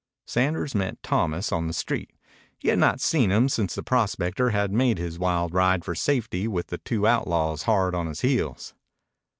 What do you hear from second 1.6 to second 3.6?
the street. He had not seen him